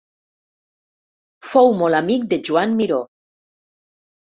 Fou 1.51 1.71
molt 1.83 2.01
amic 2.01 2.27
de 2.35 2.43
Joan 2.51 2.77
Miró. 2.83 3.03